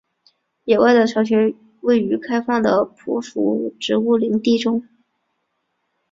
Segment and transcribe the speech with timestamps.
[0.65, 4.87] 野外的巢穴位于开放的匍匐植物林地中。